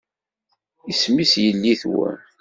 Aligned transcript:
Isem-is 0.91 1.33
yelli-twen? 1.43 2.17